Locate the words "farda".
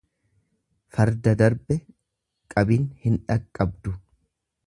0.95-1.33